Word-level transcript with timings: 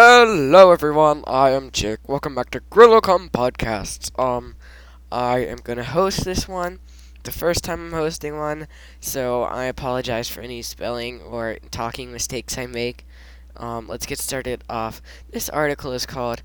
Hello 0.00 0.70
everyone, 0.70 1.24
I 1.26 1.50
am 1.50 1.72
Chick. 1.72 2.08
Welcome 2.08 2.36
back 2.36 2.50
to 2.50 2.60
Grillocom 2.60 3.32
Podcasts. 3.32 4.16
Um, 4.16 4.54
I 5.10 5.38
am 5.38 5.58
gonna 5.64 5.82
host 5.82 6.24
this 6.24 6.46
one. 6.46 6.78
The 7.24 7.32
first 7.32 7.64
time 7.64 7.86
I'm 7.86 7.92
hosting 7.92 8.38
one, 8.38 8.68
so 9.00 9.42
I 9.42 9.64
apologize 9.64 10.28
for 10.28 10.40
any 10.40 10.62
spelling 10.62 11.20
or 11.20 11.58
talking 11.72 12.12
mistakes 12.12 12.56
I 12.56 12.66
make. 12.66 13.04
Um, 13.56 13.88
let's 13.88 14.06
get 14.06 14.20
started 14.20 14.62
off. 14.70 15.02
This 15.32 15.48
article 15.48 15.90
is 15.90 16.06
called 16.06 16.44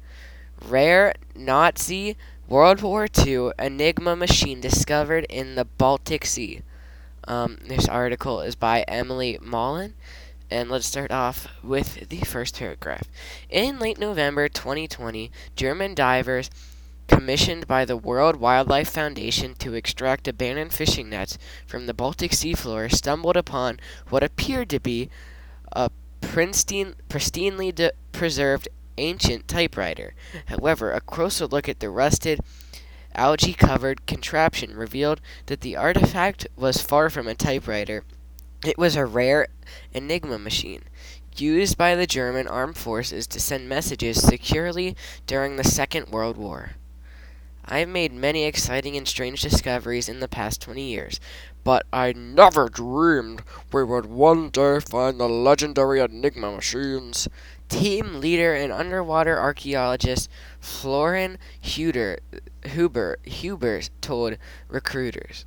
Rare 0.67 1.13
Nazi 1.35 2.17
World 2.47 2.81
War 2.81 3.05
II 3.23 3.51
Enigma 3.59 4.15
Machine 4.15 4.61
Discovered 4.61 5.27
in 5.29 5.53
the 5.53 5.65
Baltic 5.65 6.25
Sea. 6.25 6.63
Um, 7.27 7.59
this 7.67 7.87
article 7.87 8.41
is 8.41 8.55
by 8.55 8.81
Emily 8.87 9.37
Mullen. 9.43 9.93
And 10.53 10.69
let's 10.69 10.85
start 10.85 11.09
off 11.09 11.47
with 11.63 12.09
the 12.09 12.19
first 12.19 12.59
paragraph. 12.59 13.09
In 13.49 13.79
late 13.79 13.97
November 13.97 14.47
2020, 14.47 15.31
German 15.55 15.95
divers 15.95 16.51
commissioned 17.07 17.65
by 17.65 17.85
the 17.85 17.97
World 17.97 18.35
Wildlife 18.35 18.91
Foundation 18.91 19.55
to 19.55 19.73
extract 19.73 20.27
abandoned 20.27 20.71
fishing 20.71 21.09
nets 21.09 21.39
from 21.65 21.87
the 21.87 21.93
Baltic 21.95 22.33
Sea 22.33 22.53
floor 22.53 22.87
stumbled 22.87 23.35
upon 23.35 23.79
what 24.09 24.21
appeared 24.21 24.69
to 24.69 24.79
be 24.79 25.09
a 25.71 25.89
pristine, 26.21 26.93
pristinely 27.09 27.73
de- 27.73 27.91
preserved 28.11 28.67
ancient 28.99 29.47
typewriter. 29.47 30.13
However, 30.45 30.91
a 30.91 31.01
closer 31.01 31.47
look 31.47 31.67
at 31.67 31.79
the 31.79 31.89
rusted, 31.89 32.39
algae 33.15 33.53
covered 33.53 34.05
contraption 34.05 34.75
revealed 34.77 35.19
that 35.47 35.61
the 35.61 35.75
artifact 35.75 36.45
was 36.55 36.79
far 36.79 37.09
from 37.09 37.27
a 37.27 37.33
typewriter 37.33 38.03
it 38.65 38.77
was 38.77 38.95
a 38.95 39.05
rare 39.05 39.47
Enigma 39.93 40.39
machine 40.39 40.83
used 41.37 41.77
by 41.77 41.95
the 41.95 42.07
German 42.07 42.47
armed 42.47 42.77
forces 42.77 43.27
to 43.27 43.39
send 43.39 43.67
messages 43.67 44.21
securely 44.21 44.95
during 45.25 45.55
the 45.55 45.63
Second 45.63 46.09
World 46.09 46.37
War. 46.37 46.73
I 47.65 47.79
have 47.79 47.89
made 47.89 48.11
many 48.11 48.43
exciting 48.43 48.97
and 48.97 49.07
strange 49.07 49.41
discoveries 49.41 50.09
in 50.09 50.19
the 50.19 50.27
past 50.27 50.61
20 50.61 50.81
years, 50.81 51.19
but 51.63 51.85
I 51.93 52.11
never 52.11 52.67
dreamed 52.67 53.43
we 53.71 53.85
would 53.85 54.05
one 54.05 54.49
day 54.49 54.79
find 54.81 55.17
the 55.19 55.29
legendary 55.29 56.01
Enigma 56.01 56.51
machines. 56.51 57.29
Team 57.69 58.19
leader 58.19 58.53
and 58.53 58.71
underwater 58.71 59.39
archaeologist 59.39 60.29
Florian 60.59 61.37
Huber, 61.61 62.19
Huber, 62.65 63.17
Huber 63.23 63.81
told 64.01 64.37
Reuters. 64.69 65.45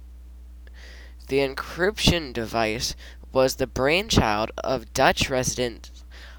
The 1.29 1.39
encryption 1.39 2.33
device 2.33 2.95
was 3.37 3.57
the 3.57 3.67
brainchild 3.67 4.51
of 4.65 4.95
Dutch 4.95 5.29
resident 5.29 5.91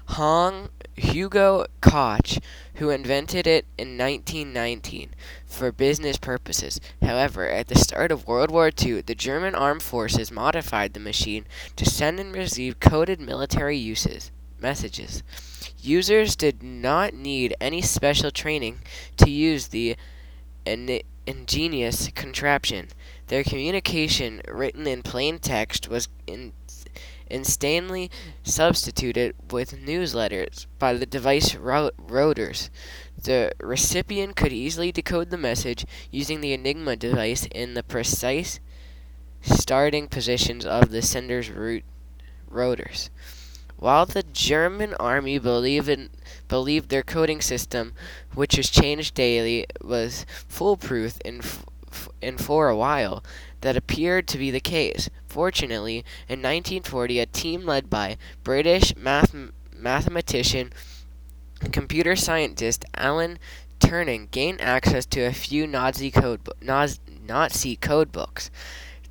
Hans 0.06 0.68
Hugo 0.96 1.64
Koch, 1.80 2.40
who 2.74 2.90
invented 2.90 3.46
it 3.46 3.66
in 3.78 3.96
1919 3.96 5.10
for 5.46 5.70
business 5.70 6.16
purposes. 6.16 6.80
However, 7.00 7.48
at 7.48 7.68
the 7.68 7.76
start 7.78 8.10
of 8.10 8.26
World 8.26 8.50
War 8.50 8.72
II, 8.76 9.02
the 9.02 9.14
German 9.14 9.54
armed 9.54 9.84
forces 9.84 10.32
modified 10.32 10.92
the 10.92 10.98
machine 10.98 11.44
to 11.76 11.84
send 11.84 12.18
and 12.18 12.34
receive 12.34 12.80
coded 12.80 13.20
military 13.20 13.76
uses 13.76 14.32
messages. 14.58 15.22
Users 15.80 16.34
did 16.34 16.64
not 16.64 17.14
need 17.14 17.54
any 17.60 17.80
special 17.80 18.32
training 18.32 18.80
to 19.18 19.30
use 19.30 19.68
the 19.68 19.96
ingenious 21.28 22.08
contraption. 22.08 22.88
Their 23.28 23.44
communication, 23.44 24.40
written 24.48 24.86
in 24.88 25.02
plain 25.02 25.38
text, 25.38 25.88
was 25.88 26.08
in, 26.26 26.54
insanely 27.30 28.10
substituted 28.42 29.34
with 29.50 29.84
newsletters 29.84 30.66
by 30.78 30.94
the 30.94 31.06
device 31.06 31.54
rotors. 31.54 32.70
The 33.22 33.52
recipient 33.60 34.36
could 34.36 34.52
easily 34.52 34.92
decode 34.92 35.30
the 35.30 35.38
message 35.38 35.84
using 36.10 36.40
the 36.40 36.52
Enigma 36.52 36.96
device 36.96 37.46
in 37.46 37.74
the 37.74 37.82
precise 37.82 38.60
starting 39.42 40.08
positions 40.08 40.66
of 40.66 40.90
the 40.90 41.02
sender's 41.02 41.50
root 41.50 41.84
rotors. 42.48 43.10
While 43.76 44.06
the 44.06 44.24
German 44.24 44.94
army 44.94 45.38
believed, 45.38 45.88
in, 45.88 46.10
believed 46.48 46.88
their 46.88 47.04
coding 47.04 47.40
system, 47.40 47.92
which 48.34 48.56
was 48.56 48.70
changed 48.70 49.14
daily, 49.14 49.66
was 49.80 50.26
foolproof 50.48 51.18
and, 51.24 51.44
and 52.22 52.40
for 52.40 52.68
a 52.68 52.76
while, 52.76 53.22
that 53.60 53.76
appeared 53.76 54.26
to 54.28 54.38
be 54.38 54.50
the 54.50 54.60
case. 54.60 55.08
Fortunately, 55.26 55.98
in 56.28 56.40
1940, 56.40 57.20
a 57.20 57.26
team 57.26 57.64
led 57.64 57.90
by 57.90 58.16
British 58.44 58.94
math- 58.96 59.34
mathematician 59.74 60.72
and 61.60 61.72
computer 61.72 62.16
scientist 62.16 62.84
Alan 62.94 63.38
Turing 63.80 64.30
gained 64.30 64.60
access 64.60 65.06
to 65.06 65.20
a 65.20 65.32
few 65.32 65.66
Nazi 65.66 66.10
code, 66.10 66.40
Nazi 66.60 67.76
code 67.76 68.12
books. 68.12 68.50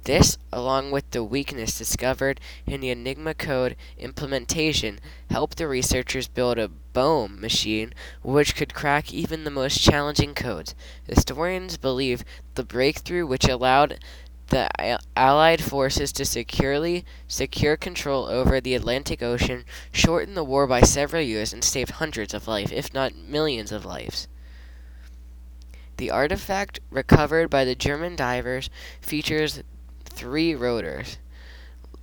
This, 0.07 0.37
along 0.53 0.91
with 0.91 1.11
the 1.11 1.21
weakness 1.21 1.77
discovered 1.77 2.39
in 2.65 2.79
the 2.79 2.91
Enigma 2.91 3.33
code 3.33 3.75
implementation, 3.97 5.01
helped 5.29 5.57
the 5.57 5.67
researchers 5.67 6.29
build 6.29 6.57
a 6.57 6.69
Bombe 6.69 7.41
machine 7.41 7.93
which 8.23 8.55
could 8.55 8.73
crack 8.73 9.13
even 9.13 9.43
the 9.43 9.51
most 9.51 9.81
challenging 9.81 10.33
codes. 10.33 10.75
Historians 11.05 11.75
believe 11.75 12.23
the 12.55 12.63
breakthrough 12.63 13.27
which 13.27 13.49
allowed 13.49 13.99
the 14.47 14.69
Allied 15.17 15.61
forces 15.61 16.13
to 16.13 16.23
securely 16.23 17.03
secure 17.27 17.75
control 17.75 18.27
over 18.27 18.61
the 18.61 18.75
Atlantic 18.75 19.21
Ocean 19.21 19.65
shortened 19.91 20.37
the 20.37 20.43
war 20.45 20.65
by 20.67 20.79
several 20.79 21.21
years 21.21 21.51
and 21.51 21.65
saved 21.65 21.91
hundreds 21.91 22.33
of 22.33 22.47
lives, 22.47 22.71
if 22.71 22.93
not 22.93 23.13
millions 23.13 23.73
of 23.73 23.83
lives. 23.83 24.29
The 25.97 26.11
artifact 26.11 26.79
recovered 26.89 27.49
by 27.49 27.65
the 27.65 27.75
German 27.75 28.15
divers 28.15 28.69
features 29.01 29.63
three 30.17 30.55
rotors. 30.55 31.19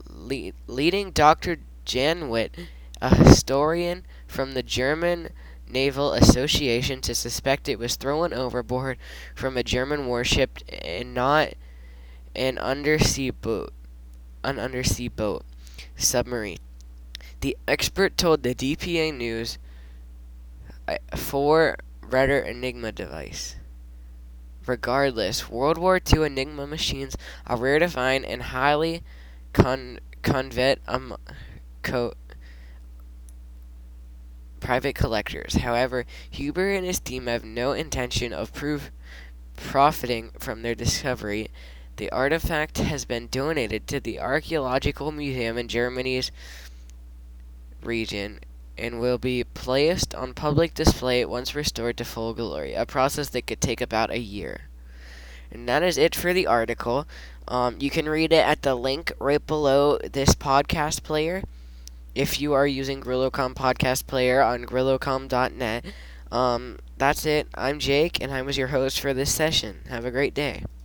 Le- 0.08 0.52
leading 0.68 1.10
Dr. 1.10 1.58
Jan 1.84 2.28
Witt, 2.28 2.54
a 3.02 3.14
historian 3.14 4.06
from 4.28 4.52
the 4.52 4.62
German 4.62 5.30
Naval 5.68 6.12
Association, 6.12 7.00
to 7.00 7.14
suspect 7.14 7.68
it 7.68 7.78
was 7.78 7.96
thrown 7.96 8.32
overboard 8.32 8.98
from 9.34 9.56
a 9.56 9.64
German 9.64 10.06
warship 10.06 10.60
and 10.68 11.12
not 11.12 11.54
an 12.36 12.56
undersea 12.58 13.30
boat, 13.30 13.72
an 14.44 14.60
undersea 14.60 15.08
boat, 15.08 15.44
submarine. 15.96 16.58
The 17.40 17.56
expert 17.66 18.16
told 18.16 18.44
the 18.44 18.54
DPA 18.54 19.12
News 19.12 19.58
uh, 20.86 20.98
four 21.16 21.78
rotor 22.00 22.38
Enigma 22.38 22.92
device. 22.92 23.56
Regardless, 24.66 25.48
World 25.50 25.78
War 25.78 26.00
II 26.12 26.24
Enigma 26.24 26.66
machines 26.66 27.16
are 27.46 27.56
rare 27.56 27.78
to 27.78 27.88
find 27.88 28.24
and 28.24 28.42
highly 28.42 29.02
con- 29.52 30.00
covet 30.22 30.80
um, 30.88 31.16
co- 31.82 32.14
private 34.60 34.94
collectors. 34.94 35.56
However, 35.56 36.06
Huber 36.30 36.70
and 36.70 36.86
his 36.86 36.98
team 36.98 37.26
have 37.26 37.44
no 37.44 37.72
intention 37.72 38.32
of 38.32 38.50
profiting 39.56 40.30
from 40.38 40.62
their 40.62 40.74
discovery. 40.74 41.50
The 41.96 42.10
artifact 42.10 42.78
has 42.78 43.04
been 43.04 43.28
donated 43.28 43.86
to 43.88 44.00
the 44.00 44.18
Archaeological 44.18 45.12
Museum 45.12 45.58
in 45.58 45.68
Germany's 45.68 46.32
region 47.82 48.40
and 48.76 49.00
will 49.00 49.18
be 49.18 49.44
placed 49.44 50.14
on 50.14 50.34
public 50.34 50.74
display 50.74 51.24
once 51.24 51.54
restored 51.54 51.96
to 51.98 52.04
full 52.04 52.34
glory, 52.34 52.74
a 52.74 52.86
process 52.86 53.28
that 53.30 53.46
could 53.46 53.60
take 53.60 53.80
about 53.80 54.10
a 54.10 54.18
year. 54.18 54.62
And 55.50 55.68
that 55.68 55.82
is 55.82 55.96
it 55.96 56.14
for 56.14 56.32
the 56.32 56.46
article. 56.46 57.06
Um, 57.46 57.76
you 57.78 57.90
can 57.90 58.08
read 58.08 58.32
it 58.32 58.44
at 58.44 58.62
the 58.62 58.74
link 58.74 59.12
right 59.20 59.44
below 59.46 59.98
this 59.98 60.34
podcast 60.34 61.02
player 61.02 61.42
if 62.14 62.40
you 62.40 62.52
are 62.52 62.66
using 62.66 63.00
Grillocom 63.00 63.54
podcast 63.54 64.06
player 64.06 64.42
on 64.42 64.64
grillocom.net. 64.64 65.84
Um, 66.32 66.78
that's 66.96 67.26
it. 67.26 67.48
I'm 67.54 67.78
Jake, 67.78 68.20
and 68.20 68.32
I 68.32 68.42
was 68.42 68.56
your 68.56 68.68
host 68.68 69.00
for 69.00 69.12
this 69.12 69.32
session. 69.32 69.80
Have 69.88 70.04
a 70.04 70.10
great 70.10 70.34
day. 70.34 70.64